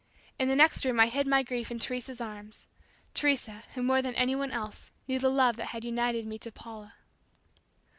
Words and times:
In 0.39 0.47
the 0.47 0.55
next 0.55 0.83
room 0.83 0.99
I 0.99 1.05
hid 1.05 1.27
my 1.27 1.43
grief 1.43 1.69
in 1.69 1.77
Teresa's 1.77 2.19
arms 2.19 2.65
Teresa, 3.13 3.61
who 3.75 3.83
more 3.83 4.01
than 4.01 4.15
anyone 4.15 4.51
else, 4.51 4.89
knew 5.07 5.19
the 5.19 5.29
love 5.29 5.57
that 5.57 5.67
had 5.77 5.85
united 5.85 6.25
me 6.25 6.39
to 6.39 6.51
Paula. 6.51 6.95